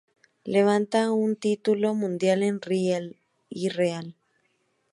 Levantar 0.53 1.09
un 1.11 1.35
título 1.35 1.93
mundial 1.93 2.41
es 2.41 2.55
irreal". 3.49 4.15